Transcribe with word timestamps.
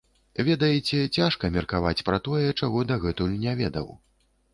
Ведаеце, 0.45 1.01
цяжка 1.17 1.51
меркаваць 1.57 2.05
пра 2.07 2.17
тое, 2.29 2.47
чаго 2.61 2.81
дагэтуль 2.93 3.37
не 3.45 3.53
ведаў. 3.61 3.93